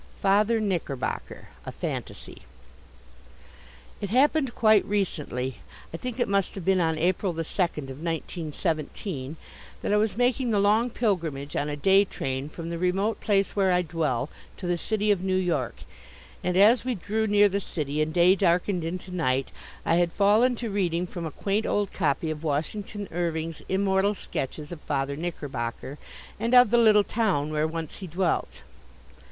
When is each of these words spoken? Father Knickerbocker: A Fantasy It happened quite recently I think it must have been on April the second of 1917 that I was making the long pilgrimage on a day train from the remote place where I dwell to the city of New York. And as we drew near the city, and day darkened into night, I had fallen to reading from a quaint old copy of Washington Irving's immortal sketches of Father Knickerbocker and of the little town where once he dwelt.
Father 0.19 0.59
Knickerbocker: 0.59 1.49
A 1.63 1.71
Fantasy 1.71 2.41
It 4.01 4.09
happened 4.09 4.55
quite 4.55 4.83
recently 4.83 5.57
I 5.93 5.97
think 5.97 6.19
it 6.19 6.27
must 6.27 6.55
have 6.55 6.65
been 6.65 6.79
on 6.81 6.97
April 6.97 7.33
the 7.33 7.43
second 7.43 7.91
of 7.91 7.97
1917 7.97 9.35
that 9.83 9.93
I 9.93 9.97
was 9.97 10.17
making 10.17 10.49
the 10.49 10.57
long 10.59 10.89
pilgrimage 10.89 11.55
on 11.55 11.69
a 11.69 11.77
day 11.77 12.03
train 12.03 12.49
from 12.49 12.71
the 12.71 12.79
remote 12.79 13.19
place 13.21 13.55
where 13.55 13.71
I 13.71 13.83
dwell 13.83 14.31
to 14.57 14.65
the 14.65 14.75
city 14.75 15.11
of 15.11 15.23
New 15.23 15.35
York. 15.35 15.83
And 16.43 16.57
as 16.57 16.83
we 16.83 16.95
drew 16.95 17.27
near 17.27 17.47
the 17.47 17.59
city, 17.61 18.01
and 18.01 18.11
day 18.11 18.35
darkened 18.35 18.83
into 18.83 19.11
night, 19.15 19.49
I 19.85 19.97
had 19.97 20.13
fallen 20.13 20.55
to 20.55 20.71
reading 20.71 21.05
from 21.05 21.27
a 21.27 21.31
quaint 21.31 21.67
old 21.67 21.93
copy 21.93 22.31
of 22.31 22.43
Washington 22.43 23.07
Irving's 23.11 23.61
immortal 23.69 24.15
sketches 24.15 24.71
of 24.71 24.81
Father 24.81 25.15
Knickerbocker 25.15 25.99
and 26.39 26.55
of 26.55 26.71
the 26.71 26.79
little 26.79 27.03
town 27.03 27.51
where 27.51 27.67
once 27.67 27.97
he 27.97 28.07
dwelt. 28.07 28.63